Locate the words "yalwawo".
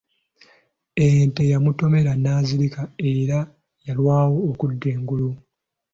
3.85-4.37